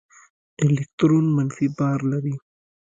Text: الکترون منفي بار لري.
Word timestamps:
الکترون 0.63 1.25
منفي 1.37 1.67
بار 1.77 1.99
لري. 2.11 2.35